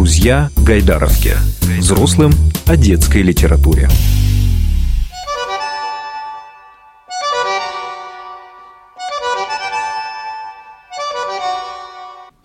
[0.00, 1.34] Друзья Гайдаровки.
[1.78, 2.30] Взрослым
[2.66, 3.86] о детской литературе.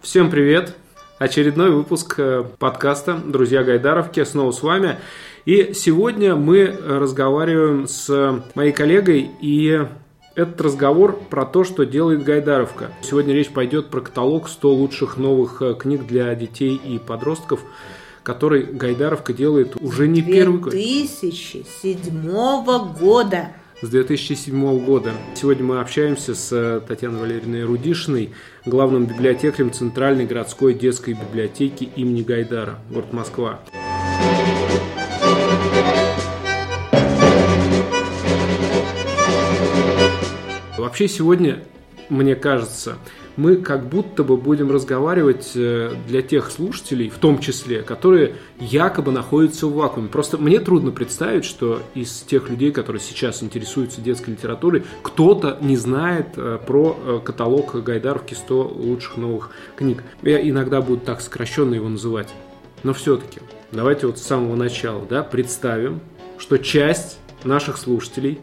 [0.02, 0.76] Всем привет!
[1.18, 4.98] Очередной выпуск э, подкаста «Друзья Гайдаровки» снова с вами.
[5.46, 9.88] И сегодня мы разговариваем с моей коллегой и
[10.36, 12.92] этот разговор про то, что делает Гайдаровка.
[13.02, 17.62] Сегодня речь пойдет про каталог 100 лучших новых э, книг для детей и подростков,
[18.22, 20.72] который Гайдаровка делает уже не первый год.
[20.72, 22.22] 2007
[23.00, 23.54] года.
[23.82, 25.12] С 2007 года.
[25.36, 28.32] Сегодня мы общаемся с э, Татьяной Валерьевной Рудишиной,
[28.66, 33.62] главным библиотекарем Центральной городской детской библиотеки имени Гайдара, город Москва.
[40.86, 41.64] Вообще сегодня,
[42.10, 43.00] мне кажется,
[43.38, 49.12] мы как будто бы будем разговаривать э, для тех слушателей, в том числе, которые якобы
[49.12, 50.10] находятся в вакууме.
[50.10, 55.76] Просто мне трудно представить, что из тех людей, которые сейчас интересуются детской литературой, кто-то не
[55.76, 60.04] знает э, про э, каталог Гайдаровки 100 лучших новых книг.
[60.22, 62.32] Я иногда буду так сокращенно его называть.
[62.84, 63.40] Но все-таки,
[63.72, 66.00] давайте вот с самого начала да, представим,
[66.38, 68.38] что часть наших слушателей,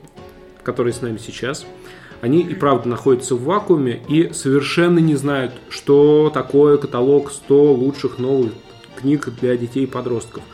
[0.65, 1.65] которые с нами сейчас–
[2.23, 8.19] они и правда находятся в вакууме и совершенно не знают, что такое каталог 100 лучших
[8.19, 8.53] новых
[8.95, 10.45] книг для детей и подростков.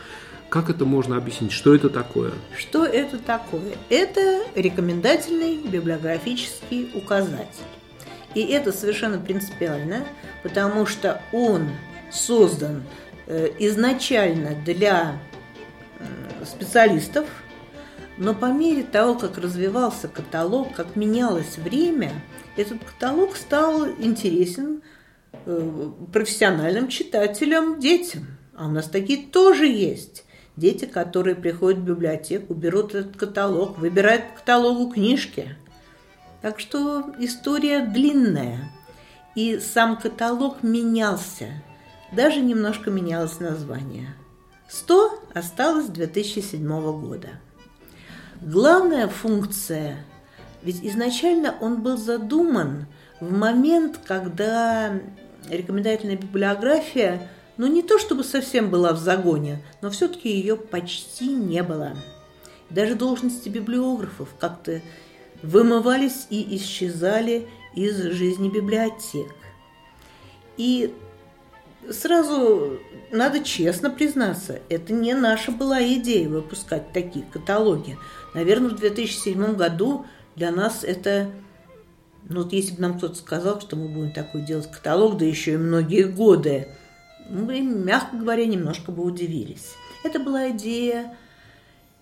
[0.49, 1.51] Как это можно объяснить?
[1.51, 2.31] Что это такое?
[2.57, 3.77] Что это такое?
[3.89, 7.45] Это рекомендательный библиографический указатель.
[8.33, 10.05] И это совершенно принципиально,
[10.41, 11.69] потому что он
[12.11, 12.81] создан
[13.27, 15.19] э, изначально для
[16.43, 17.27] специалистов,
[18.19, 22.11] но по мере того, как развивался каталог, как менялось время,
[22.57, 24.81] этот каталог стал интересен
[25.45, 28.27] э, профессиональным читателям, детям.
[28.53, 30.25] А у нас такие тоже есть.
[30.57, 35.55] Дети, которые приходят в библиотеку, берут этот каталог, выбирают по каталогу книжки.
[36.41, 38.69] Так что история длинная.
[39.35, 41.47] И сам каталог менялся.
[42.11, 44.13] Даже немножко менялось название.
[44.67, 46.67] 100 осталось 2007
[46.99, 47.29] года.
[48.41, 49.97] Главная функция,
[50.63, 52.87] ведь изначально он был задуман
[53.19, 54.93] в момент, когда
[55.49, 61.61] рекомендательная библиография, ну не то чтобы совсем была в загоне, но все-таки ее почти не
[61.63, 61.97] было.
[62.69, 64.81] Даже должности библиографов как-то
[65.43, 69.35] вымывались и исчезали из жизни библиотек.
[70.55, 70.93] И
[71.89, 72.79] сразу
[73.11, 77.97] надо честно признаться, это не наша была идея выпускать такие каталоги.
[78.33, 81.29] Наверное, в 2007 году для нас это...
[82.27, 85.53] Ну, вот если бы нам кто-то сказал, что мы будем такой делать каталог, да еще
[85.53, 86.67] и многие годы,
[87.29, 89.73] мы, мягко говоря, немножко бы удивились.
[90.03, 91.17] Это была идея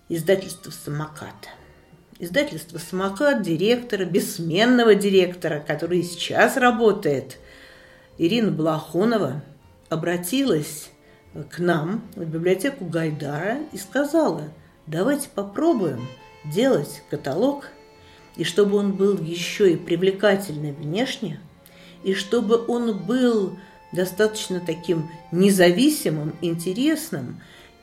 [0.08, 1.48] издательства «Самокат».
[2.18, 7.38] Издательство «Самокат», директора, бессменного директора, который сейчас работает,
[8.18, 9.42] Ирина Балахонова,
[9.88, 10.90] обратилась
[11.50, 14.44] к нам в библиотеку Гайдара и сказала,
[14.86, 16.06] давайте попробуем
[16.44, 17.70] делать каталог,
[18.36, 21.40] и чтобы он был еще и привлекательный внешне,
[22.04, 23.58] и чтобы он был
[23.92, 27.40] достаточно таким независимым, интересным,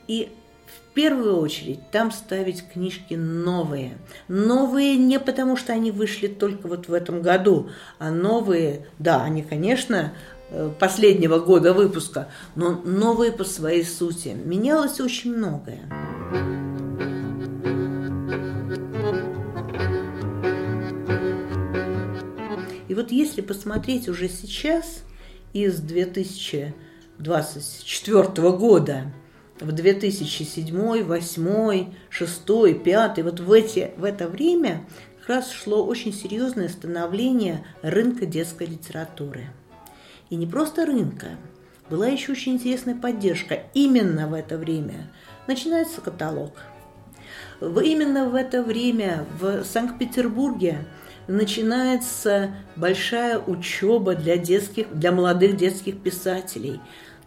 [0.08, 0.30] и
[0.66, 3.98] в первую очередь там ставить книжки новые.
[4.28, 7.68] Новые не потому, что они вышли только вот в этом году,
[7.98, 10.14] а новые, да, они, конечно,
[10.78, 14.36] последнего года выпуска, но новые по своей сути.
[14.44, 15.82] Менялось очень многое.
[22.96, 25.04] вот если посмотреть уже сейчас
[25.52, 29.12] из 2024 года
[29.60, 34.84] в 2007, 2008, 2006, 2005, вот в, эти, в это время
[35.20, 39.46] как раз шло очень серьезное становление рынка детской литературы.
[40.30, 41.28] И не просто рынка,
[41.88, 43.62] была еще очень интересная поддержка.
[43.74, 45.10] Именно в это время
[45.46, 46.52] начинается каталог.
[47.60, 50.84] Именно в это время в Санкт-Петербурге
[51.28, 56.80] начинается большая учеба для детских, для молодых детских писателей.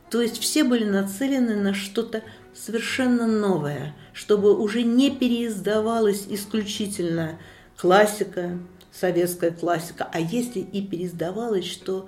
[0.10, 2.24] То есть все были нацелены на что-то
[2.54, 7.40] совершенно новое, чтобы уже не переиздавалась исключительно
[7.78, 8.60] классика,
[8.92, 12.08] советская классика, а если и переиздавалась, что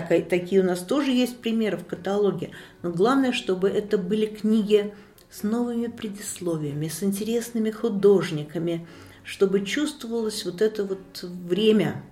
[0.00, 2.50] такая, такие у нас тоже есть примеры в каталоге,
[2.82, 4.92] но главное, чтобы это были книги
[5.30, 8.86] с новыми предисловиями, с интересными художниками,
[9.24, 12.02] чтобы чувствовалось вот это вот время,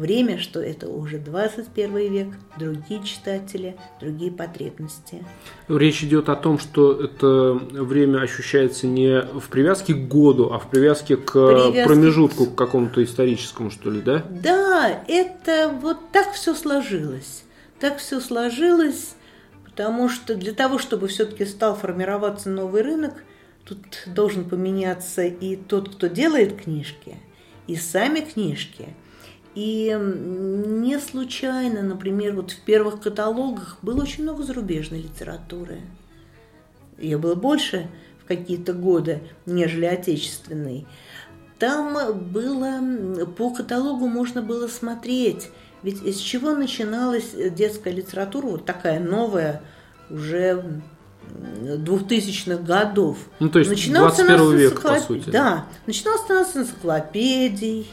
[0.00, 5.24] время, что это уже 21 век, другие читатели, другие потребности.
[5.68, 10.70] Речь идет о том, что это время ощущается не в привязке к году, а в
[10.70, 11.84] привязке к привязке...
[11.84, 14.24] промежутку к какому-то историческому, что ли, да?
[14.30, 17.44] Да, это вот так все сложилось.
[17.78, 19.14] Так все сложилось,
[19.64, 23.12] потому что для того, чтобы все-таки стал формироваться новый рынок,
[23.64, 27.16] тут должен поменяться и тот, кто делает книжки,
[27.66, 28.88] и сами книжки–
[29.54, 35.80] и не случайно, например, вот в первых каталогах было очень много зарубежной литературы.
[36.98, 37.88] Ее было больше
[38.22, 40.86] в какие-то годы, нежели отечественной.
[41.58, 41.96] Там
[42.32, 45.50] было, по каталогу можно было смотреть,
[45.82, 49.62] ведь из чего начиналась детская литература, вот такая новая,
[50.08, 50.82] уже
[51.30, 53.18] 2000-х годов.
[53.40, 55.30] Ну, то есть начиналась 21 век, по сути.
[55.30, 57.88] Да, начиналась она с энциклопедий,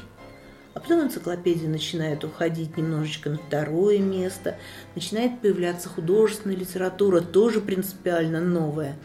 [0.78, 4.58] а потом энциклопедия начинает уходить немножечко на второе место,
[4.94, 8.96] начинает появляться художественная литература, тоже принципиально новая.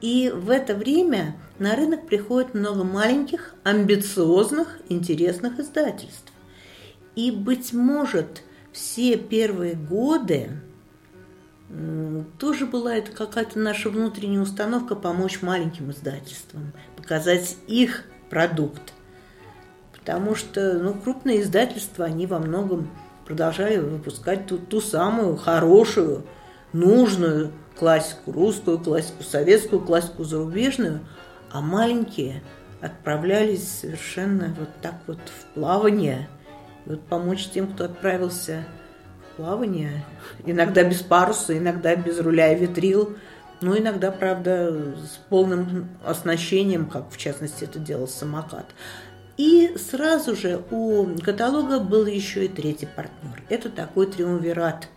[0.00, 6.32] И в это время на рынок приходит много маленьких, амбициозных, интересных издательств.
[7.16, 10.50] И, быть может, все первые годы
[12.38, 18.92] тоже была это какая-то наша внутренняя установка помочь маленьким издательствам, показать их продукт–
[20.04, 22.90] потому что ну, крупные издательства, они во многом
[23.24, 26.24] продолжали выпускать ту, ту самую хорошую,
[26.72, 31.00] нужную классику, русскую классику, советскую классику, зарубежную,
[31.52, 32.42] а маленькие
[32.80, 36.28] отправлялись совершенно вот так вот в плавание.
[36.84, 38.64] И вот помочь тем, кто отправился
[39.30, 40.04] в плавание,
[40.44, 43.16] иногда без паруса, иногда без руля и ветрил,
[43.60, 48.66] но иногда, правда, с полным оснащением, как в частности это делал самокат.
[49.36, 53.42] И сразу же у каталога был еще и третий партнер.
[53.48, 54.88] Это такой триумвират,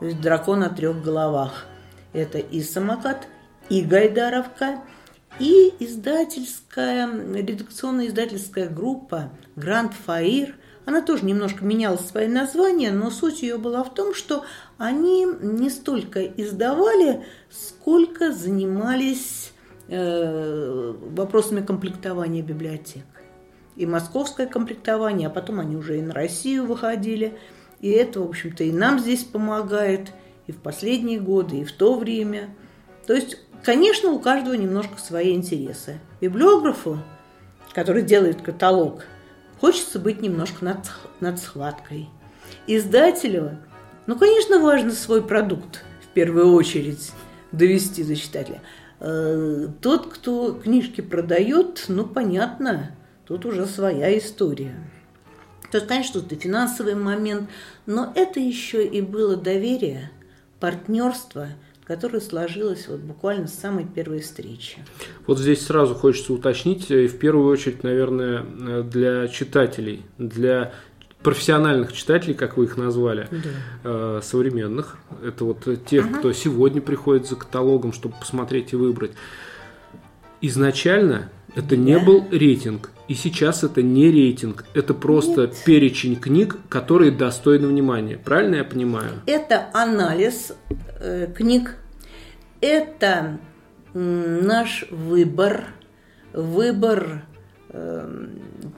[0.00, 1.66] то есть дракон на трех головах.
[2.12, 3.28] Это и самокат,
[3.68, 4.80] и Гайдаровка,
[5.38, 10.56] и издательская, редакционная издательская группа Гранд Фаир.
[10.86, 14.44] Она тоже немножко меняла свои названия, но суть ее была в том, что
[14.76, 19.52] они не столько издавали, сколько занимались
[19.88, 23.04] э, вопросами комплектования библиотек
[23.76, 27.38] и московское комплектование, а потом они уже и на Россию выходили.
[27.80, 30.12] И это, в общем-то, и нам здесь помогает,
[30.46, 32.50] и в последние годы, и в то время.
[33.06, 36.00] То есть, конечно, у каждого немножко свои интересы.
[36.20, 36.98] Библиографу,
[37.72, 39.04] который делает каталог,
[39.60, 40.78] хочется быть немножко над,
[41.20, 42.08] над схваткой.
[42.66, 43.58] Издателю,
[44.06, 47.12] ну, конечно, важно свой продукт в первую очередь
[47.52, 48.60] довести до читателя.
[49.00, 54.74] Э, тот, кто книжки продает, ну, понятно– Тут уже своя история.
[55.70, 57.48] То есть, конечно, тут и финансовый момент,
[57.86, 60.10] но это еще и было доверие,
[60.60, 61.48] партнерство,
[61.84, 64.78] которое сложилось вот буквально с самой первой встречи.
[65.26, 70.72] Вот здесь сразу хочется уточнить, э, в первую очередь, наверное, э, для читателей, для
[71.22, 73.38] профессиональных читателей, как вы их назвали, да.
[73.84, 74.98] э, современных.
[75.22, 76.18] Это вот тех, ага.
[76.18, 79.12] кто сегодня приходит за каталогом, чтобы посмотреть и выбрать.
[80.40, 81.76] Изначально это да.
[81.76, 85.56] не был рейтинг, и сейчас это не рейтинг, это просто Нет.
[85.64, 88.16] перечень книг, которые достойны внимания.
[88.16, 89.22] Правильно я понимаю?
[89.26, 90.54] Это анализ
[91.00, 91.76] э, книг,
[92.60, 93.38] это
[93.92, 95.66] наш выбор,
[96.32, 97.26] выбор
[97.68, 98.26] э,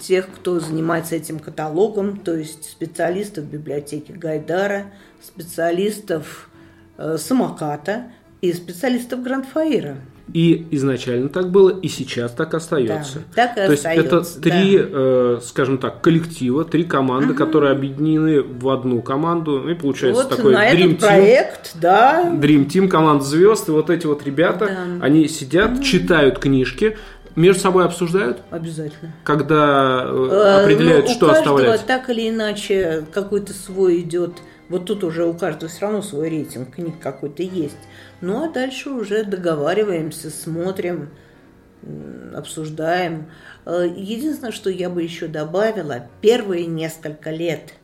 [0.00, 6.50] тех, кто занимается этим каталогом, то есть специалистов библиотеки Гайдара, специалистов
[6.98, 8.10] э, самоката
[8.40, 9.98] и специалистов Грандфаира.
[10.32, 13.22] И изначально так было, и сейчас так остается.
[13.36, 14.84] Да, так и То остается, есть это три, да.
[14.90, 17.36] э, скажем так, коллектива, три команды, угу.
[17.36, 21.06] которые объединены в одну команду, и получается вот такой на Dream этот Team.
[21.06, 22.32] проект, да.
[22.34, 25.04] Dream Team, команда звезд, и вот эти вот ребята, да.
[25.04, 25.82] они сидят, угу.
[25.82, 26.96] читают книжки,
[27.36, 28.38] между собой обсуждают?
[28.50, 29.12] Обязательно.
[29.22, 31.86] Когда э, э определяют, ну, что оставлять?
[31.86, 34.32] так или иначе какой-то свой идет.
[34.68, 37.76] Вот тут уже у каждого все равно свой рейтинг книг какой-то есть.
[38.20, 41.10] Ну а дальше уже договариваемся, смотрим,
[42.34, 43.30] обсуждаем.
[43.64, 47.74] Э, единственное, что я бы еще добавила, первые несколько лет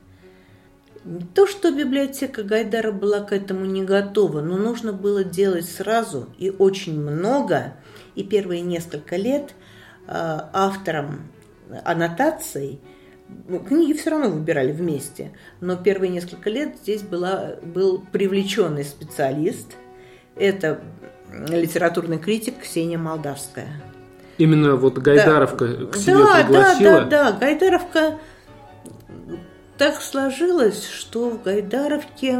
[1.04, 6.28] не то, что библиотека Гайдара была к этому не готова, но нужно было делать сразу
[6.38, 7.74] и очень много.
[8.14, 9.54] И первые несколько лет
[10.06, 10.12] э,
[10.52, 11.28] автором
[11.84, 12.80] аннотаций
[13.66, 19.76] книги все равно выбирали вместе, но первые несколько лет здесь была, был привлеченный специалист–
[20.36, 20.80] это
[21.48, 23.68] литературный критик Ксения Молдавская.
[24.38, 25.86] Именно вот Гайдаровка да.
[25.86, 27.00] к себе да, пригласила?
[27.00, 27.38] Да, да, да.
[27.38, 28.18] Гайдаровка
[29.78, 32.38] так сложилось, что в Гайдаровке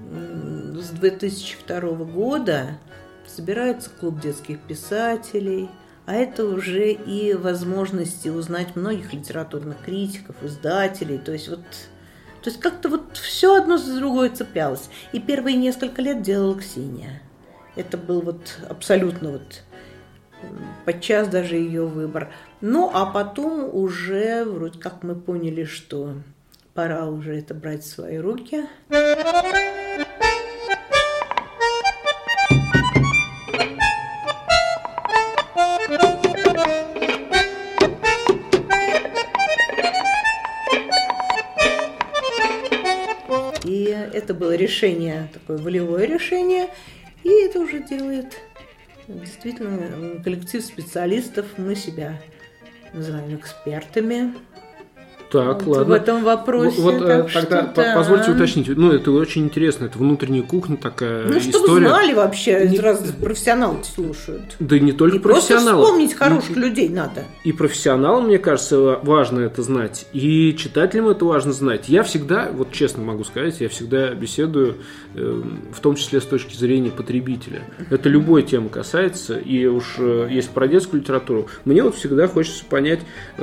[0.00, 2.78] с 2002 года
[3.26, 5.68] собирается клуб детских писателей,
[6.06, 11.18] а это уже и возможности узнать многих литературных критиков, издателей.
[11.18, 11.60] То есть вот
[12.42, 14.90] то есть как-то вот все одно за другое цеплялось.
[15.12, 17.22] И первые несколько лет делала Ксения.
[17.76, 19.62] Это был вот абсолютно вот
[20.84, 22.32] подчас даже ее выбор.
[22.60, 26.14] Ну, а потом уже вроде как мы поняли, что
[26.74, 28.66] пора уже это брать в свои руки.
[44.32, 46.68] Это было решение, такое волевое решение,
[47.22, 48.38] и это уже делает
[49.06, 51.46] действительно коллектив специалистов.
[51.58, 52.18] Мы себя
[52.94, 54.34] называем экспертами
[55.32, 55.94] так, вот ладно.
[55.94, 56.80] В этом вопросе.
[56.80, 57.94] Вот, так э, тогда что, да.
[57.96, 58.68] позвольте уточнить.
[58.68, 59.86] Ну, это очень интересно.
[59.86, 61.88] Это внутренняя кухня такая Ну, чтобы история.
[61.88, 64.56] знали вообще, Не- раз профессионалы слушают.
[64.60, 65.82] Да и не только И просто профессионалы.
[65.84, 67.24] вспомнить хороших людей надо.
[67.44, 71.88] И профессионалам, мне кажется, важно это знать, и читателям это важно знать.
[71.88, 74.76] Я всегда, вот честно могу сказать, я всегда беседую,
[75.14, 77.62] э, в том числе с точки зрения потребителя.
[77.90, 82.64] Это любой темы касается, и уж э, если про детскую литературу, мне вот всегда хочется
[82.64, 83.00] понять,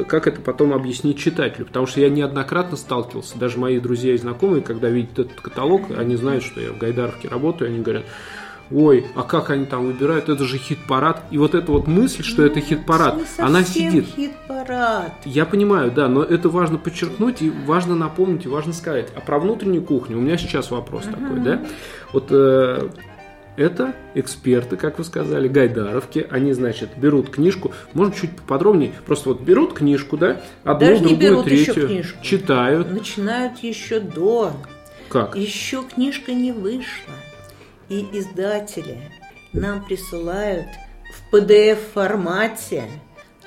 [0.08, 4.62] как это потом объяснить читателю, потому что я неоднократно сталкивался, даже мои друзья и знакомые,
[4.62, 8.06] когда видят этот каталог, они знают, что я в Гайдаровке работаю, они говорят,
[8.72, 11.24] ой, а как они там выбирают, это же хит-парад.
[11.32, 14.06] И вот эта вот мысль, что это хит-парад, Не она сидит.
[14.16, 15.14] хит-парад.
[15.26, 19.08] Я понимаю, да, но это важно подчеркнуть и важно напомнить и важно сказать.
[19.16, 21.62] А про внутреннюю кухню у меня сейчас вопрос такой, да?
[22.14, 22.90] Вот э,
[23.60, 26.26] это эксперты, как вы сказали, гайдаровки.
[26.30, 27.74] Они, значит, берут книжку.
[27.94, 28.94] Можно чуть поподробнее.
[29.06, 32.24] Просто вот берут книжку, да, одну, Даже не другую, берут еще третью, книжку.
[32.24, 32.92] читают.
[32.92, 34.54] Начинают еще до.
[35.10, 35.36] Как?
[35.36, 37.14] Еще книжка не вышла.
[37.90, 38.98] И издатели
[39.52, 40.68] нам присылают
[41.12, 42.86] в PDF-формате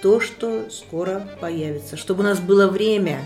[0.03, 1.97] то, что скоро появится.
[1.97, 3.21] Чтобы у нас было время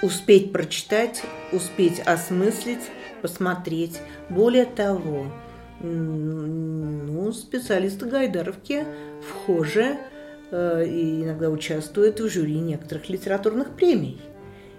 [0.00, 4.00] успеть прочитать, успеть осмыслить, посмотреть.
[4.30, 5.26] Более того,
[5.80, 8.84] ну, специалисты Гайдаровки
[9.28, 9.96] вхожи
[10.50, 14.20] э, и иногда участвуют в жюри некоторых литературных премий.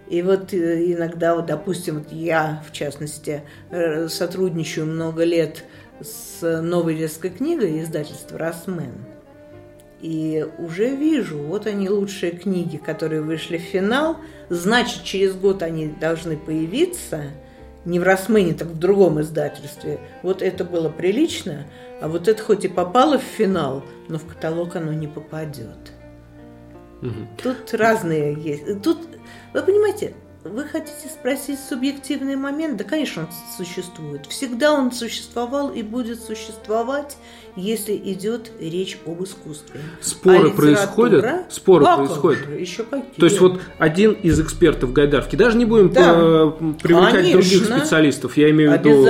[0.10, 5.66] И вот э, иногда, вот, допустим, вот я, в частности, э, сотрудничаю много лет
[6.00, 8.94] с новой детской книгой издательства «Росмен».
[10.00, 14.18] И уже вижу, вот они лучшие книги, которые вышли в финал.
[14.50, 17.24] Значит, через год они должны появиться.
[17.88, 20.02] Не в Росмене, так в другом издательстве.
[20.22, 21.68] Вот это было прилично,
[22.02, 25.94] а вот это хоть и попало в финал, но в каталог оно не попадет.
[27.02, 27.30] Мгм.
[27.42, 28.82] Тут разные есть.
[28.84, 28.98] Тут,
[29.54, 30.16] вы понимаете,
[30.50, 32.78] вы хотите спросить субъективный момент?
[32.78, 34.26] Да, конечно, он существует.
[34.28, 37.18] Всегда он существовал и будет существовать,
[37.56, 39.80] если идет речь об искусстве.
[40.02, 41.26] Споры А происходят?
[41.52, 42.60] Споры как происходят?
[42.60, 43.20] еще какие.
[43.20, 46.14] То есть вот один из экспертов Гайдарки, даже не будем Да.
[46.16, 46.52] э,
[46.82, 47.80] привлекать других Конечно.
[47.80, 49.08] специалистов, я имею в виду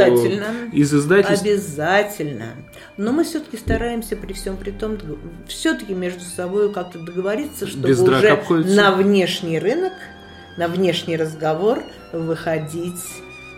[0.72, 1.46] из издательств.
[1.46, 2.46] Обязательно.
[2.98, 4.98] Но мы все-таки стараемся при всем при том
[5.48, 9.94] все-таки между собой как-то договориться, чтобы Без уже на внешний рынок,
[10.58, 11.80] на внешний разговор
[12.12, 13.02] выходить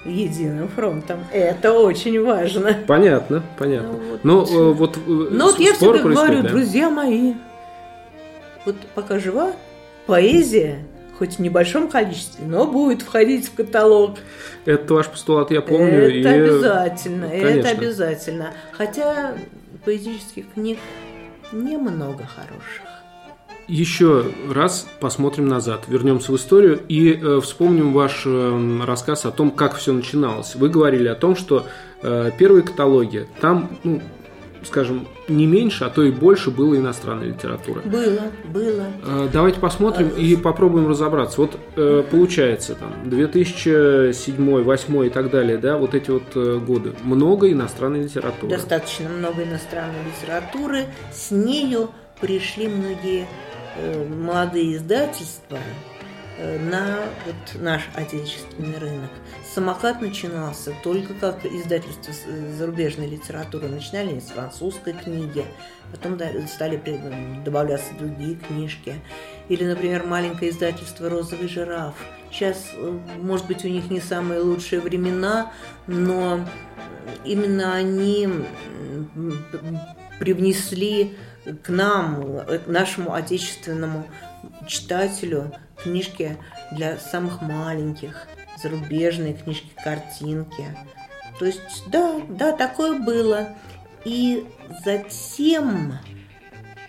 [0.05, 1.19] единым фронтом.
[1.31, 2.75] Это очень важно.
[2.87, 3.93] Понятно, понятно.
[3.93, 4.23] Ну вот.
[4.23, 6.49] Но э, вот, э, Но вот я всегда говорю, да.
[6.49, 7.33] друзья мои,
[8.65, 9.53] вот пока жива,
[10.05, 10.79] поэзия,
[11.17, 14.17] хоть в небольшом количестве, но будет входить в каталог.
[14.65, 16.05] Это ваш постулат, я помню.
[16.05, 17.59] Это и- обязательно, ну, конечно.
[17.59, 18.53] это обязательно.
[18.71, 19.33] Хотя
[19.85, 20.79] поэтических книг
[21.51, 22.88] немного хороших.
[23.69, 29.51] Еще раз посмотрим назад, вернемся в историю и э, вспомним ваш э, рассказ о том,
[29.51, 30.55] как все начиналось.
[30.55, 31.67] Вы говорили о том, что
[32.01, 34.01] э, первые каталоги, там, ну,
[34.63, 37.81] скажем, не меньше, а то и больше было иностранной литературы.
[37.81, 38.87] Было, было.
[39.05, 41.39] Э, Давайте посмотрим и попробуем разобраться.
[41.39, 46.93] Вот э, получается там 2007, 2008 и так далее, да, вот эти вот э, годы.
[47.03, 48.51] Много иностранной литературы.
[48.51, 50.85] Достаточно много иностранной литературы.
[51.13, 53.27] С нею пришли многие
[54.09, 55.59] молодые издательства
[56.37, 59.11] э, на вот наш отечественный рынок.
[59.53, 63.67] Самокат начинался только как издательство э, зарубежной литературы.
[63.67, 65.45] Начинали с французской книги,
[65.91, 66.81] потом стали
[67.43, 68.95] добавляться другие книжки.
[69.47, 71.95] Или, например, маленькое издательство «Розовый жираф».
[72.31, 75.51] Сейчас, э, может быть, у них не самые лучшие времена,
[75.87, 76.45] но
[77.25, 78.29] именно они
[80.19, 81.15] привнесли
[81.63, 84.05] к нам, э, к нашему отечественному
[84.67, 85.51] читателю
[85.81, 86.37] книжки
[86.71, 88.27] для самых маленьких,
[88.61, 90.65] зарубежные книжки, картинки.
[91.39, 93.49] То есть, да, да, такое было.
[94.05, 94.45] И
[94.83, 95.93] затем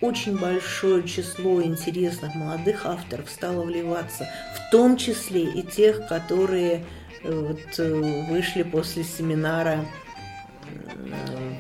[0.01, 6.85] очень большое число интересных молодых авторов стало вливаться, в том числе и тех, которые
[7.23, 9.85] э, вот, э, вышли после семинара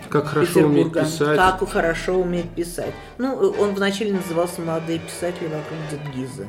[0.09, 1.37] как хорошо уметь писать.
[1.37, 2.95] Как хорошо уметь писать.
[3.19, 6.47] Ну, он вначале назывался «Молодые писатели вокруг Дедгиза».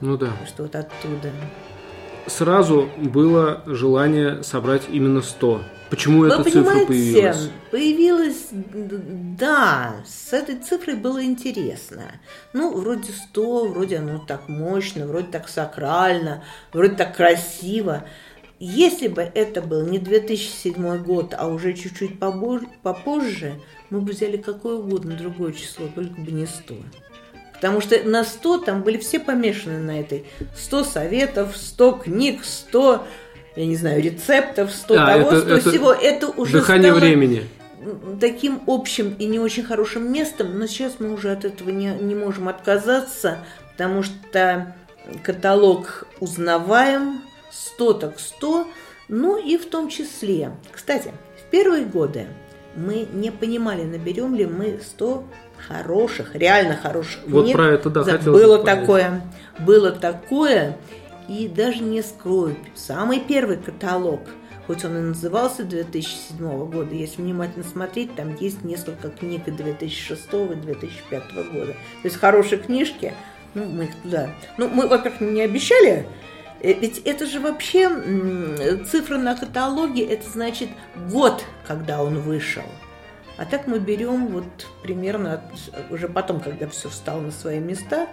[0.00, 0.32] Ну да.
[0.46, 1.30] Что вот оттуда.
[2.26, 5.60] Сразу было желание собрать именно 100.
[5.90, 7.50] Почему Вы эта цифра появилась?
[7.70, 12.02] Появилась, да, с этой цифрой было интересно.
[12.52, 18.04] Ну, вроде 100, вроде оно так мощно, вроде так сакрально, вроде так красиво.
[18.66, 24.76] Если бы это был не 2007 год, а уже чуть-чуть попозже, мы бы взяли какое
[24.76, 26.74] угодно другое число, только бы не 100.
[27.52, 30.24] Потому что на 100 там были все помешаны на этой.
[30.56, 33.06] 100 советов, 100 книг, 100,
[33.56, 35.92] я не знаю, рецептов, 100 а, того, это, 100 это всего.
[35.92, 37.46] Это уже дыхание стало времени.
[38.18, 40.58] таким общим и не очень хорошим местом.
[40.58, 43.40] Но сейчас мы уже от этого не, не можем отказаться,
[43.72, 44.74] потому что
[45.22, 47.20] каталог узнаваем,
[47.54, 48.66] 100 так 100,
[49.08, 50.52] ну и в том числе.
[50.72, 52.26] Кстати, в первые годы
[52.76, 55.24] мы не понимали, наберем ли мы 100
[55.68, 57.56] хороших, реально хороших вот книг.
[57.56, 58.80] Про это, да, хотелось Было понять.
[58.80, 59.22] такое,
[59.60, 60.76] было такое,
[61.28, 64.20] и даже не скрою, самый первый каталог,
[64.66, 70.20] хоть он и назывался 2007 года, если внимательно смотреть, там есть несколько книг и 2006
[70.32, 71.72] и 2005 года.
[71.72, 73.14] То есть хорошие книжки,
[73.54, 74.30] ну, мы их туда...
[74.58, 76.06] Ну, мы, во-первых, не обещали
[76.72, 77.90] ведь это же вообще
[78.86, 80.70] цифра на каталоге, это значит
[81.10, 82.64] год, когда он вышел.
[83.36, 85.42] А так мы берем вот примерно
[85.90, 88.06] уже потом, когда все встало на свои места,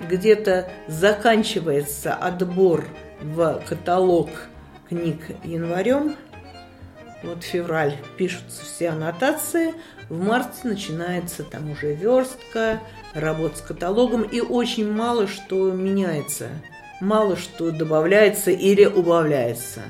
[0.00, 2.86] где-то заканчивается отбор
[3.20, 4.30] в каталог
[4.88, 6.16] книг январем,
[7.22, 9.74] вот февраль пишутся все аннотации,
[10.08, 12.80] в марте начинается там уже верстка,
[13.14, 16.48] работа с каталогом, и очень мало что меняется–
[17.02, 19.80] мало что добавляется или убавляется.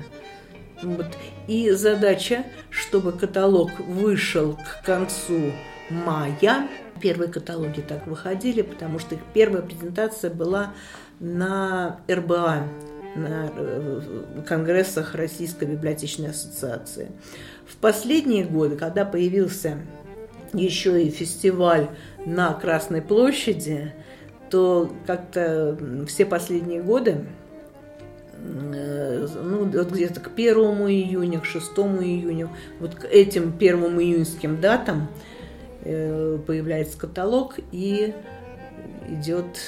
[0.83, 1.07] Вот.
[1.46, 5.53] И задача, чтобы каталог вышел к концу
[5.90, 6.68] мая.
[7.01, 10.72] Первые каталоги так выходили, потому что их первая презентация была
[11.20, 12.68] на РБА,
[13.14, 14.01] на э,
[14.46, 17.12] конгрессах Российской библиотечной ассоциации.
[17.66, 19.79] В последние годы, когда появился
[20.55, 21.88] еще и фестиваль
[22.25, 23.92] на Красной площади,
[24.52, 27.24] то как-то все последние годы,
[28.34, 30.54] э, ну, вот где-то к 1
[30.88, 31.70] июня, к 6
[32.02, 35.08] июня, вот к этим первым июньским датам
[35.84, 38.12] э, появляется каталог и
[39.08, 39.58] идет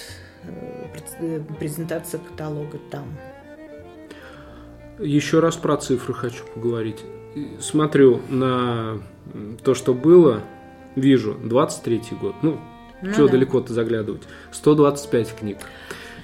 [0.43, 3.07] э, презентация каталога там.
[4.99, 7.01] Еще раз про цифры хочу поговорить.
[7.59, 9.01] Смотрю на
[9.65, 10.43] то, что было,
[10.95, 12.61] вижу 23 год, ну,
[13.05, 13.33] ну, Чего да.
[13.33, 14.23] далеко-то заглядывать?
[14.53, 15.59] 125 книг.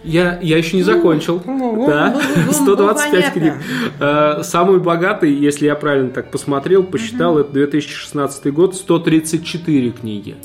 [0.02, 1.42] Я, я еще не ну, закончил.
[1.44, 3.54] Ну, да, 125 книг.
[4.00, 10.36] Э, самый богатый, если я правильно так посмотрел, посчитал, это 2016 год, 134 книги.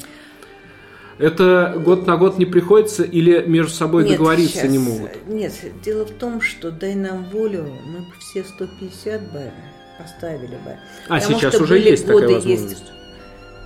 [1.17, 5.12] Это год на год не приходится или между собой нет, договориться сейчас, не могут?
[5.28, 9.52] Нет, дело в том, что дай нам волю, мы бы все 150 бы
[9.98, 10.78] поставили бы.
[11.08, 12.69] А сейчас уже есть такая возможность?
[12.69, 12.91] Есть.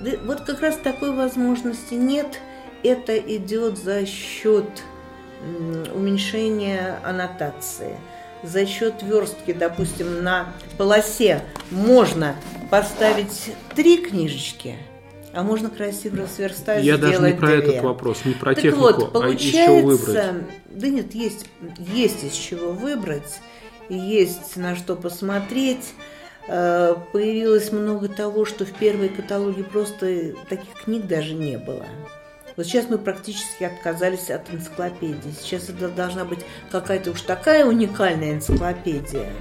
[0.02, 2.40] Да, вот как раз такой возможности нет
[2.84, 4.66] это идет за счет
[5.94, 7.96] уменьшения аннотации.
[8.44, 12.36] За счет верстки, допустим, на полосе можно
[12.72, 14.78] поставить три книжечки,
[15.34, 16.84] а можно красиво сверстать.
[16.84, 17.58] Я даже не про две.
[17.58, 20.44] этот вопрос, не про так технику, вот, получается, а из чего выбрать.
[20.70, 21.46] Да нет, есть,
[21.80, 23.40] есть из чего выбрать,
[23.90, 25.94] есть на что посмотреть.
[26.48, 31.86] Э, появилось много того, что в первой каталоге просто таких книг даже не было.
[32.60, 35.34] Вот сейчас мы практически отказались от энциклопедии.
[35.40, 39.32] Сейчас это должна быть какая-то уж такая уникальная энциклопедия,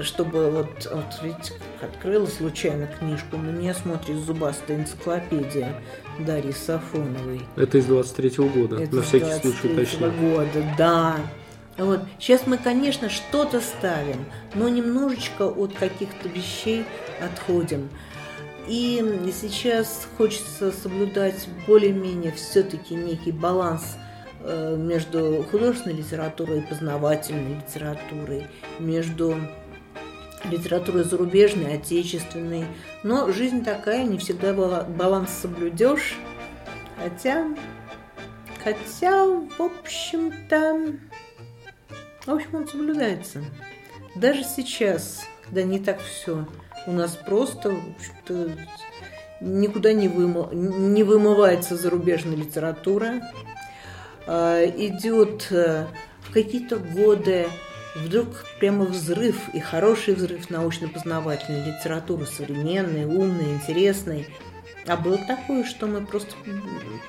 [0.00, 1.52] чтобы вот, вот ведь
[1.82, 5.74] открыла случайно книжку, на меня смотрит зубастая энциклопедия
[6.20, 7.40] Дарьи Сафоновой.
[7.56, 10.12] Это из 23-го года, это на всякий случай уточню.
[10.12, 11.16] года, да.
[11.78, 12.02] Вот.
[12.20, 14.24] Сейчас мы, конечно, что-то ставим,
[14.54, 16.84] но немножечко от каких-то вещей
[17.20, 17.88] отходим.
[18.66, 23.96] И сейчас хочется соблюдать более-менее все-таки некий баланс
[24.40, 28.48] э, между художественной литературой и познавательной литературой,
[28.80, 29.36] между
[30.44, 32.64] литературой зарубежной, отечественной.
[33.02, 36.16] Но жизнь такая, не всегда баланс соблюдешь.
[36.96, 37.46] Хотя,
[38.66, 40.98] Хотя, в общем-то,
[42.26, 43.44] в общем, он соблюдается.
[44.16, 46.48] Даже сейчас, когда не так все,
[46.86, 47.76] у нас просто
[49.40, 53.20] никуда не, выма, не вымывается зарубежная литература.
[54.26, 55.86] А, идет э,
[56.22, 57.46] в какие-то годы
[57.94, 64.28] вдруг прямо взрыв, и хороший взрыв научно-познавательной литературы, современной, умной, интересной.
[64.86, 66.32] А было такое, что мы просто,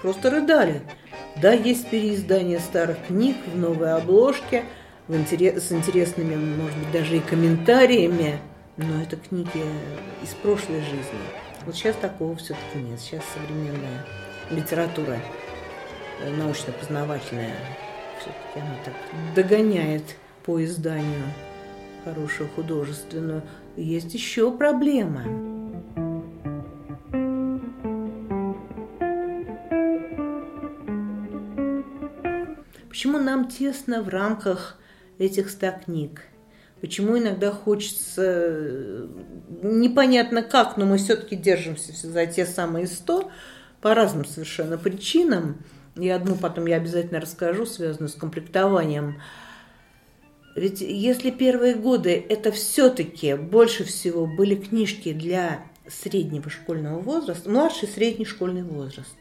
[0.01, 0.81] просто рыдали.
[1.41, 4.63] Да, есть переиздание старых книг в новой обложке,
[5.07, 8.39] в интерес, с интересными, может быть, даже и комментариями,
[8.77, 9.65] но это книги
[10.23, 11.19] из прошлой жизни.
[11.65, 12.99] Вот сейчас такого все-таки нет.
[12.99, 14.05] Сейчас современная
[14.51, 15.19] литература
[16.21, 17.55] э, научно-познавательная
[18.19, 18.93] все-таки она так
[19.35, 20.03] догоняет
[20.45, 21.25] по изданию
[22.03, 23.43] хорошую художественную.
[23.75, 25.23] Есть еще проблема.
[32.87, 34.79] Почему нам тесно в рамках
[35.19, 36.23] этих ста книг?
[36.87, 39.07] Почему иногда хочется, э,
[39.61, 43.29] непонятно как, но мы все-таки держимся за те самые сто
[43.81, 45.57] по разным совершенно причинам.
[45.97, 49.21] И одну потом я обязательно расскажу, связанную с комплектованием.
[50.55, 57.89] Ведь если первые годы это все-таки больше всего были книжки для среднего школьного возраста, младший
[57.89, 59.17] средний школьный возраст,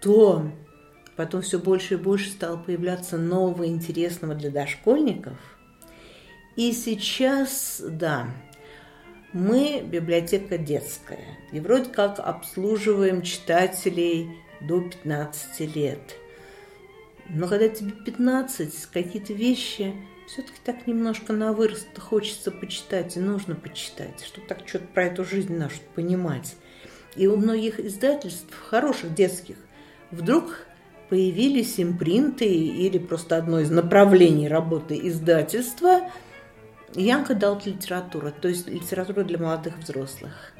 [0.00, 0.52] то
[1.16, 5.36] потом все больше и больше стало появляться нового интересного для дошкольников.
[6.56, 8.28] И сейчас, да,
[9.34, 11.38] мы библиотека детская.
[11.52, 14.28] И вроде как обслуживаем читателей
[14.62, 16.16] до 15 лет.
[17.28, 19.94] Но когда тебе 15, какие-то вещи
[20.26, 25.24] все-таки так немножко на вырост хочется почитать, и нужно почитать, чтобы так что-то про эту
[25.24, 26.56] жизнь нашу понимать.
[27.16, 29.56] И у многих издательств, хороших детских,
[30.10, 30.66] вдруг
[31.08, 36.10] появились импринты или просто одно из направлений работы издательства
[36.94, 40.52] Янка дал литература, то есть литература для молодых взрослых.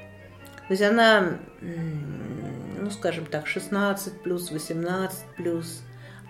[0.68, 5.82] То есть она, ну скажем так, 16 плюс, 18 плюс.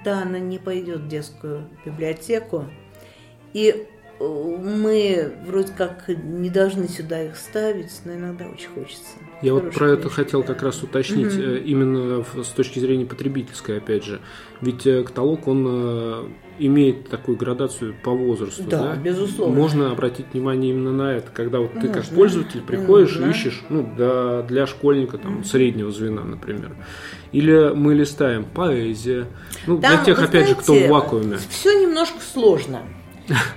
[0.05, 2.67] Да, она не пойдет в детскую библиотеку,
[3.53, 9.13] и мы вроде как не должны сюда их ставить, но иногда очень хочется.
[9.43, 11.57] Я вот про это хотел как раз уточнить угу.
[11.57, 14.21] именно с точки зрения потребительской, опять же.
[14.61, 18.65] Ведь э, каталог, он имеет такую градацию по возрасту.
[18.65, 18.97] Да, да?
[18.97, 19.55] безусловно.
[19.55, 21.95] Можно обратить внимание именно на это, когда вот ты Можно.
[21.95, 23.27] как пользователь приходишь Можно.
[23.27, 26.75] и ищешь, ну, для, для школьника там среднего звена, например.
[27.33, 29.27] Или мы листаем поэзия.
[29.67, 31.39] Ну, там, для тех, опять знаете, же, кто в вакууме.
[31.49, 32.81] Все немножко сложно.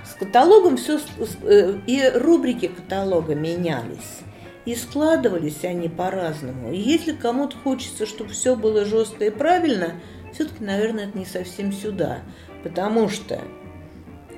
[0.04, 0.98] С каталогом все
[1.42, 4.18] э, и рубрики каталога менялись.
[4.64, 6.72] И складывались они по-разному.
[6.72, 9.94] И если кому-то хочется, чтобы все было жестко и правильно,
[10.32, 12.20] все-таки, наверное, это не совсем сюда.
[12.62, 13.40] Потому что,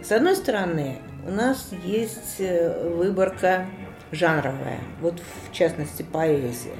[0.02, 3.66] с одной стороны, у нас есть э, выборка
[4.12, 6.76] жанровая, вот в частности поэзия.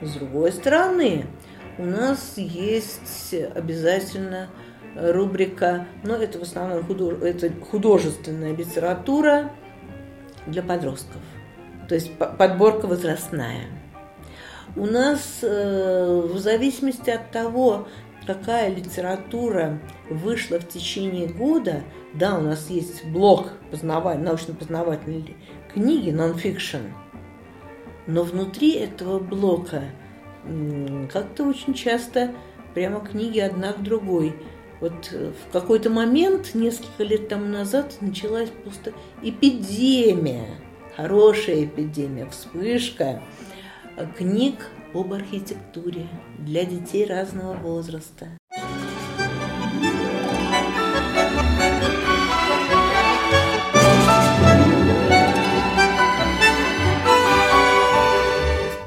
[0.00, 1.26] С другой стороны,
[1.78, 4.48] у нас есть обязательно
[4.94, 7.14] рубрика, ну, это в основном худож...
[7.22, 9.50] это художественная литература
[10.46, 11.20] для подростков,
[11.88, 13.66] то есть подборка возрастная.
[14.76, 17.86] У нас э, в зависимости от того,
[18.26, 19.78] какая литература
[20.10, 21.82] вышла в течение года,
[22.14, 25.36] да, у нас есть блок познавать, научно-познавательной
[25.72, 26.78] книги, нон-фикшн,
[28.06, 29.82] но внутри этого блока
[31.12, 32.32] как-то очень часто
[32.74, 34.36] прямо книги одна к другой–
[34.84, 38.92] вот э, в какой-то момент, несколько лет тому назад, началась просто
[39.22, 40.58] эпидемия,
[40.94, 43.22] хорошая эпидемия, вспышка
[44.18, 44.56] книг
[44.92, 46.06] об архитектуре
[46.38, 48.28] для детей разного возраста.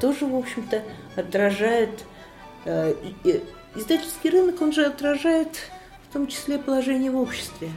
[0.00, 0.84] Тоже, в общем-то,
[1.16, 2.04] отражает
[2.66, 2.94] э,
[3.74, 5.72] издательский рынок, он же отражает
[6.08, 7.70] в том числе положение в обществе,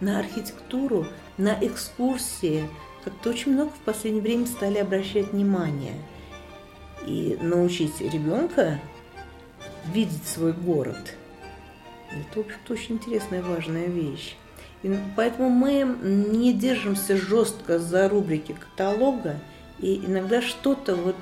[0.00, 2.68] на архитектуру, на экскурсии.
[3.04, 5.94] Как-то очень много в последнее время стали обращать внимание.
[7.06, 8.78] И научить ребенка
[9.92, 11.16] видеть свой город.
[12.10, 14.36] Это, в общем-то, очень интересная важная вещь.
[14.84, 19.40] И поэтому мы не держимся жестко за рубрики каталога,
[19.80, 21.16] и иногда что-то вот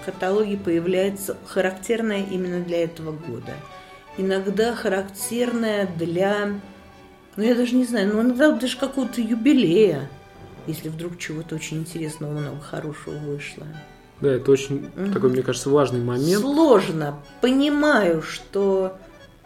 [0.00, 3.52] в каталоге появляется характерное именно для этого года–
[4.16, 6.50] иногда характерная для,
[7.36, 10.08] ну я даже не знаю, ну иногда даже какого-то юбилея,
[10.66, 13.66] если вдруг чего-то очень интересного, много хорошего вышло.
[14.20, 15.12] Да, это очень угу.
[15.12, 16.40] такой, мне кажется, важный момент.
[16.40, 17.22] Сложно.
[17.40, 18.96] Понимаю, что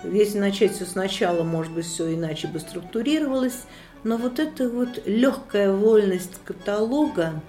[0.04, 3.64] Если начать все сначала, может быть, все иначе бы структурировалось.
[4.02, 7.42] Но вот эта вот легкая вольность каталога,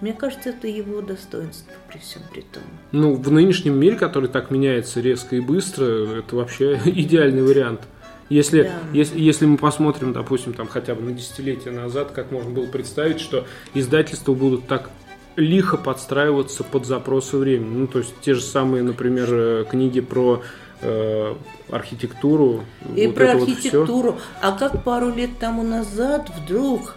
[0.00, 2.62] мне кажется, это его достоинство при всем при том.
[2.92, 5.84] Ну, в нынешнем мире, который так меняется резко и быстро,
[6.18, 7.82] это вообще идеальный вариант.
[8.28, 8.70] Если, Да.
[8.92, 13.20] если, если мы посмотрим, допустим, там хотя бы на десятилетия назад, как можно было представить,
[13.20, 14.90] что издательства будут так
[15.36, 17.76] лихо подстраиваться под запросы времени.
[17.76, 20.42] Ну, то есть те же самые, например, э, книги про
[20.80, 21.34] э,
[21.70, 22.64] архитектуру.
[22.96, 24.18] И вот про это вот архитектуру.
[24.40, 26.94] а как пару лет тому назад вдруг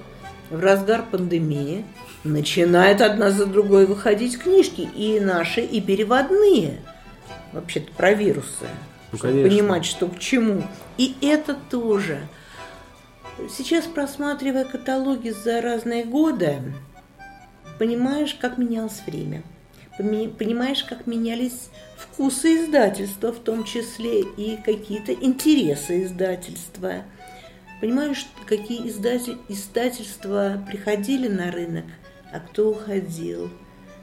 [0.50, 1.84] в разгар пандемии
[2.24, 6.82] начинают одна за другой выходить книжки, и наши, и переводные.
[7.52, 8.68] Вообще-то про вирусы.
[9.12, 9.50] Ну, чтобы конечно.
[9.50, 10.64] понимать, что к чему.
[10.98, 12.20] И это тоже.
[13.56, 16.58] Сейчас, просматривая каталоги за разные годы,
[17.80, 19.44] понимаешь, как менялось время.
[19.98, 27.04] Понимаешь, как менялись вкусы издательства, в том числе и какие-то интересы издательства.
[27.80, 31.86] Понимаешь, какие издатель- издательства приходили на рынок,
[32.34, 33.50] а кто уходил.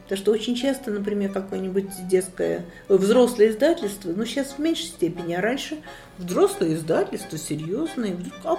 [0.04, 5.34] Потому что очень часто, например, какое-нибудь детское, э, взрослое издательство, ну сейчас в меньшей степени,
[5.34, 5.78] а раньше
[6.18, 8.58] взрослое издательство, серьезное, оп,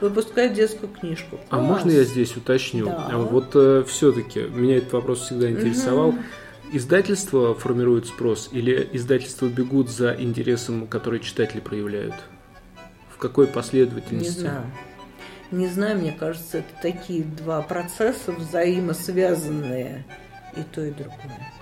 [0.00, 1.38] выпускает детскую книжку.
[1.50, 1.68] А Класс.
[1.68, 2.86] можно я здесь уточню?
[2.86, 3.08] Да.
[3.12, 6.14] А Вот все-таки меня этот вопрос всегда интересовал.
[6.72, 12.14] Издательство формирует спрос или издательства бегут за интересом, который читатели проявляют?
[13.10, 14.40] В какой Не последовательности?
[14.40, 14.64] знаю.
[15.52, 20.04] Не знаю, мне кажется, это такие два процесса взаимосвязанные.
[20.56, 21.52] И то, и другое.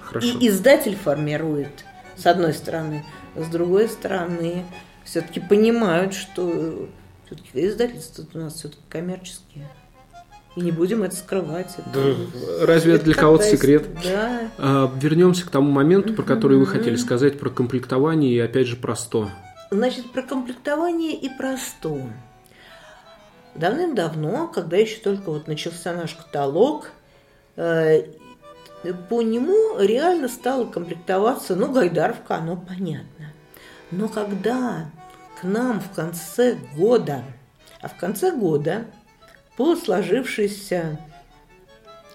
[0.00, 0.38] Хорошо.
[0.38, 1.84] И издатель формирует,
[2.16, 3.04] с одной стороны.
[3.36, 4.64] С другой стороны,
[5.04, 6.88] все-таки понимают, что
[7.26, 9.68] все-таки издательства у нас все-таки коммерческие.
[10.56, 11.74] И не будем это скрывать.
[11.78, 13.86] Это- Да, разве это для кого-то секрет?
[14.02, 14.50] Да.
[14.58, 18.76] А, вернемся к тому моменту, про который вы хотели сказать, про комплектование и опять же
[18.76, 19.30] про 100.
[19.70, 22.00] Значит, про комплектование и про сто.
[23.58, 26.90] Давным-давно, когда еще только вот начался наш каталог,
[27.56, 28.04] э,
[29.08, 33.32] по нему реально стало комплектоваться, ну, Гайдаровка, оно понятно.
[33.90, 34.90] Но когда
[35.40, 37.24] к нам в конце года,
[37.80, 38.84] а в конце года
[39.56, 41.00] по сложившейся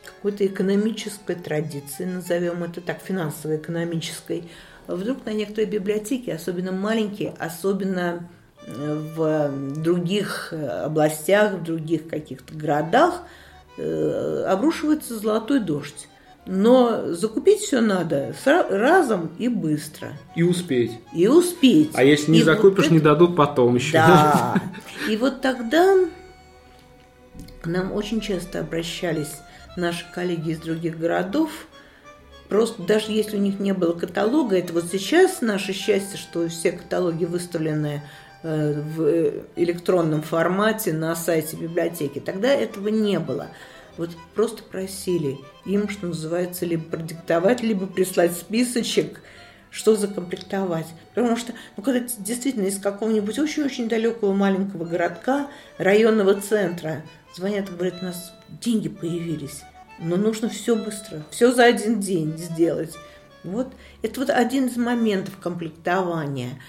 [0.06, 4.50] какой-то экономической традиции, назовем это так, финансово-экономической,
[4.88, 8.30] вдруг на некоторые библиотеки, особенно маленькие, особенно
[8.68, 13.24] в других областях, в других каких-то городах,
[13.78, 16.08] э, обрушивается золотой дождь.
[16.46, 20.10] Но закупить все надо разом и быстро.
[20.36, 20.92] И успеть.
[21.14, 21.92] И успеть.
[21.94, 23.94] А если не И вот закупишь, это- не дадут потом еще.
[23.94, 24.62] да.
[25.10, 25.96] И вот тогда
[27.62, 29.36] к нам очень часто обращались
[29.78, 31.50] наши коллеги из других городов.
[32.50, 36.74] Просто даже если у них не было каталога, это вот сейчас наше счастье, что все
[36.74, 38.04] каталоги выставлены
[38.44, 42.20] в электронном формате на сайте библиотеки.
[42.20, 43.48] Тогда этого не было.
[43.98, 49.22] Вот просто просили им, что называется, либо продиктовать, либо прислать списочек,
[49.70, 50.88] что закомплектовать.
[51.14, 57.04] Потому что, ну, когда действительно из какого-нибудь очень-очень далекого маленького городка, районного центра,
[57.36, 59.64] звонят и говорят, у нас деньги появились,
[60.00, 62.96] но нужно все быстро, все за один день сделать.
[63.44, 66.62] Вот это вот один из моментов комплектования.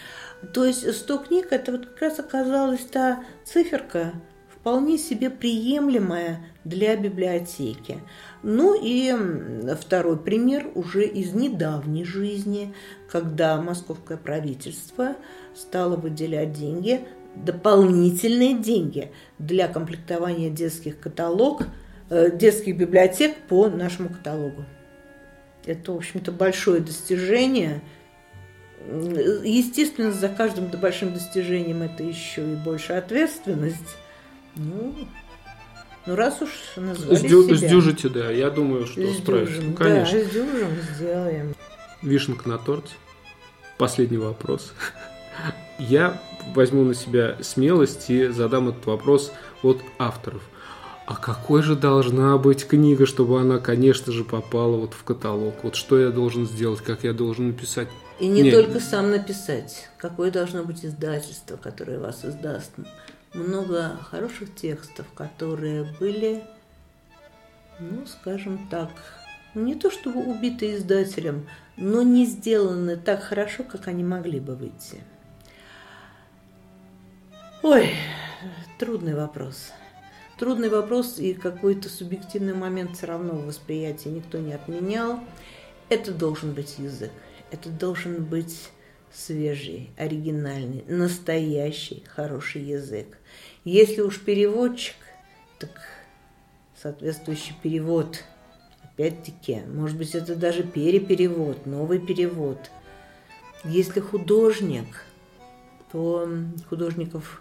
[0.53, 4.13] То есть 100 книг, это вот как раз оказалась та циферка,
[4.49, 8.01] вполне себе приемлемая для библиотеки.
[8.43, 9.15] Ну и
[9.75, 12.75] второй пример уже из недавней жизни,
[13.11, 15.17] когда московское правительство
[15.55, 21.65] стало выделять деньги, дополнительные деньги для комплектования детских каталог,
[22.11, 24.65] э, детских библиотек по нашему каталогу.
[25.67, 27.83] Это, в общем-то, большое достижение.
[28.87, 33.97] Естественно, за каждым большим достижением это еще и больше ответственность.
[34.57, 34.95] Ну,
[36.07, 37.69] ну раз уж назвали Сдю- себя.
[37.69, 38.31] Сдюжите, да.
[38.31, 39.55] Я думаю, что справишься.
[39.55, 40.19] Сдюжим, Ну, Конечно.
[40.19, 41.55] Да, сдюжим, сделаем.
[42.03, 42.95] Вишенка на торте.
[43.79, 44.73] Последний вопрос.
[45.79, 46.21] Я
[46.55, 50.43] возьму на себя смелость и задам этот вопрос от авторов.
[51.07, 55.65] А какой же должна быть книга, чтобы она, конечно же, попала вот в каталог?
[55.65, 57.89] Вот что я должен сделать, как я должен написать?
[58.21, 58.51] И не Не.
[58.53, 62.71] только сам написать, какое должно быть издательство, которое вас издаст.
[63.33, 66.45] Много хороших текстов, которые были,
[67.81, 68.91] ну, скажем так,
[69.55, 75.03] не то чтобы убиты издателем, но не сделаны так хорошо, как они могли бы выйти.
[77.63, 77.91] Ой,
[78.79, 79.73] трудный вопрос.
[80.39, 85.21] Трудный вопрос, и какой-то субъективный момент все равно в восприятии никто не отменял.
[85.89, 87.13] Это должен быть язык.
[87.55, 88.69] Это должен быть
[89.13, 93.17] свежий, оригинальный, настоящий хороший язык.
[93.65, 94.97] Если уж переводчик,
[95.61, 95.71] так
[96.77, 98.25] соответствующий перевод.
[98.83, 102.59] Опять-таки, может быть, это даже переперевод, новый перевод.
[103.63, 105.05] Если художник,
[105.93, 106.29] то
[106.69, 107.41] художников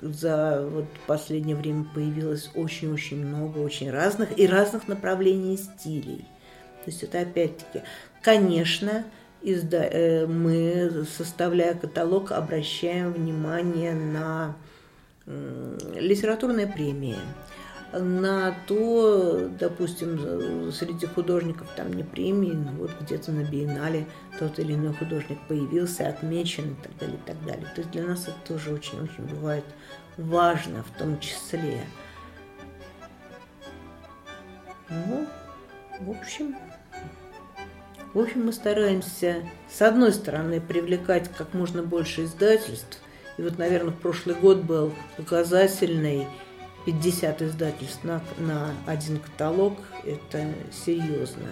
[0.00, 6.24] за вот последнее время появилось очень-очень много, очень разных и разных направлений стилей.
[6.84, 7.84] То есть это опять-таки,
[8.20, 9.04] конечно,
[9.44, 9.84] изда...
[9.84, 14.56] Э, мы, составляя каталог, обращаем внимание на
[15.26, 17.16] литературные премии,
[17.92, 24.06] на то, допустим, среди художников там не премии, но вот где-то на биеннале
[24.38, 27.66] тот или иной художник появился, отмечен и так далее, и так далее.
[27.74, 29.64] То есть для нас это тоже очень-очень бывает
[30.16, 31.80] важно в том числе.
[34.90, 35.26] Ну,
[36.00, 36.56] в общем,
[38.14, 43.00] в общем, мы стараемся, с одной стороны, привлекать как можно больше издательств.
[43.36, 46.28] И вот, наверное, прошлый год был указательный
[46.86, 49.76] 50 издательств на, на один каталог.
[50.04, 50.46] Это
[50.84, 51.48] серьезно.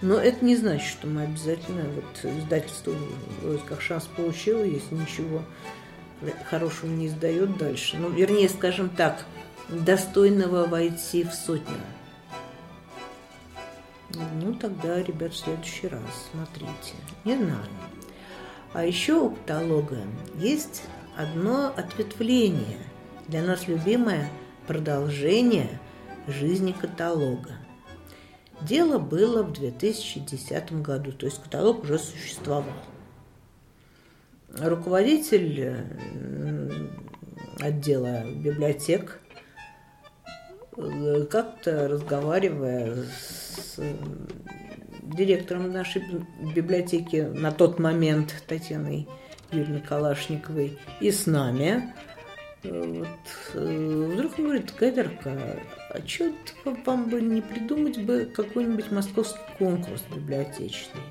[0.00, 2.94] Но это не значит, что мы обязательно, вот издательство
[3.42, 5.42] вроде как шанс получило, если ничего
[6.48, 7.96] хорошего не издает дальше.
[7.96, 9.24] Ну, вернее, скажем так,
[9.68, 11.76] достойного войти в сотню.
[14.14, 16.94] Ну, тогда, ребят, в следующий раз смотрите.
[17.24, 17.64] Не знаю.
[18.72, 19.98] А еще у каталога
[20.38, 20.82] есть
[21.16, 22.78] одно ответвление,
[23.28, 24.28] для нас любимое
[24.66, 25.80] продолжение
[26.26, 27.56] жизни каталога.
[28.60, 32.72] Дело было в 2010 году, то есть каталог уже существовал
[34.58, 35.74] руководитель
[37.60, 39.20] отдела библиотек,
[41.30, 43.80] как-то разговаривая с
[45.02, 46.02] директором нашей
[46.54, 49.08] библиотеки на тот момент Татьяной
[49.52, 51.94] Юрьевной Калашниковой и с нами,
[52.62, 53.08] вот,
[53.54, 55.60] вдруг говорит, Кайдарка,
[55.90, 56.32] а что
[56.84, 61.02] вам бы не придумать бы какой-нибудь московский конкурс библиотечный?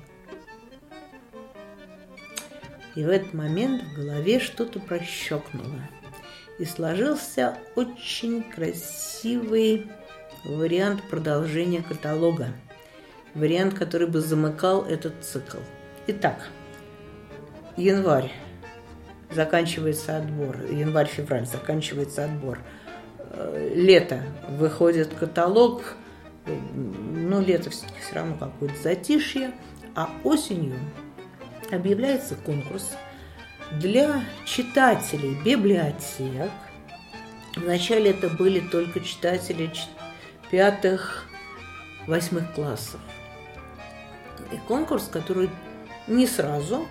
[2.94, 5.80] И в этот момент в голове что-то прощекнуло.
[6.58, 9.90] И сложился очень красивый
[10.44, 12.48] вариант продолжения каталога.
[13.34, 15.58] Вариант, который бы замыкал этот цикл.
[16.06, 16.48] Итак,
[17.76, 18.32] январь
[19.30, 22.60] заканчивается отбор, январь-февраль заканчивается отбор.
[23.18, 25.82] Э, лето выходит каталог,
[26.46, 29.52] ну, лето все равно какое-то затишье,
[29.94, 30.76] а осенью
[31.70, 32.96] объявляется конкурс
[33.72, 36.50] для читателей библиотек.
[37.56, 39.70] Вначале это были только читатели
[40.50, 41.26] пятых,
[42.06, 43.00] восьмых классов.
[44.52, 45.50] И конкурс, который
[46.06, 46.86] не сразу,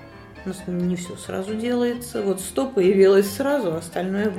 [0.45, 2.21] у нас не все сразу делается.
[2.21, 4.33] Вот 100 появилось сразу, а остальное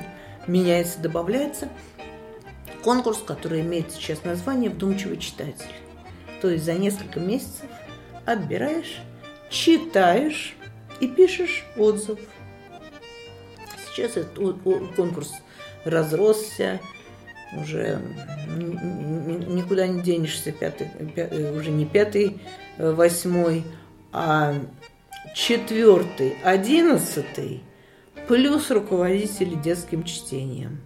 [0.47, 1.69] меняется, добавляется.
[2.83, 5.73] Конкурс, который имеет сейчас название «Вдумчивый читатель».
[6.41, 7.69] То есть за несколько месяцев
[8.25, 9.01] отбираешь
[9.49, 10.55] читаешь
[11.01, 12.19] и пишешь отзыв.
[13.87, 14.39] Сейчас этот
[14.95, 15.33] конкурс
[15.85, 16.81] разросся,
[17.57, 18.01] уже
[18.57, 22.41] никуда не денешься, пятый, пятый, уже не пятый,
[22.77, 23.65] э, восьмой,
[24.13, 24.55] а
[25.35, 27.63] четвертый, одиннадцатый,
[28.29, 30.81] плюс руководители детским чтением.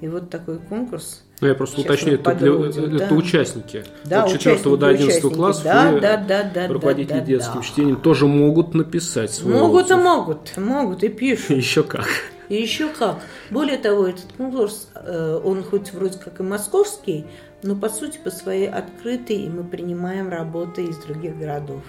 [0.00, 3.04] И вот такой конкурс– ну, я просто Сейчас уточню, это, для, да.
[3.04, 3.84] это участники.
[4.04, 7.62] Да, От 4 до 11 класса да, да, да, да, руководители да, да, детским да.
[7.62, 9.98] чтением тоже могут написать свой Могут отзыв.
[9.98, 11.50] и могут, могут и пишут.
[11.56, 12.06] Еще как.
[12.48, 13.18] И еще как.
[13.50, 17.26] Более того, этот конкурс, э, он хоть вроде как и московский,
[17.64, 21.82] но по сути по своей открытый, и мы принимаем работы из других городов.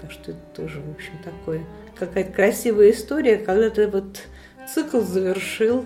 [0.00, 1.66] Так что это тоже, в общем, такое
[1.98, 4.20] какая-то красивая история, когда ты вот
[4.72, 5.84] цикл завершил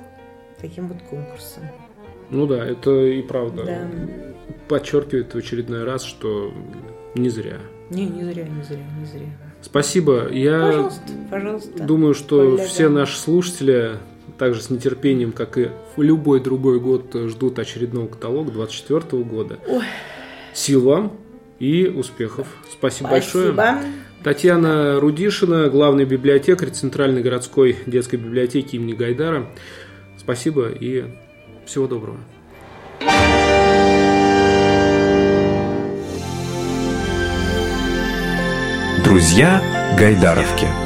[0.64, 1.64] таким вот конкурсом.
[2.31, 3.64] Ну да, это и правда.
[3.64, 3.88] Да.
[4.68, 6.53] Подчеркивает в очередной раз, что
[7.14, 7.59] не зря.
[7.90, 9.27] Не, не зря, не зря, не зря.
[9.61, 10.29] Спасибо.
[10.31, 11.83] Я пожалуйста, пожалуйста.
[11.85, 13.98] думаю, что Коля, все наши слушатели
[14.38, 19.58] также с нетерпением, как и в любой другой год, ждут очередного каталога 2024 года.
[19.69, 19.85] Ой.
[20.54, 21.12] Сил вам
[21.58, 22.46] и успехов.
[22.73, 23.52] Спасибо, Спасибо.
[23.52, 23.83] большое.
[24.23, 29.50] Татьяна Рудишина, главный библиотекарь Центральной городской детской библиотеки имени Гайдара.
[30.25, 31.04] Спасибо и
[31.66, 32.18] всего доброго.
[39.04, 39.62] Друзья
[39.98, 40.84] Гайдаровки.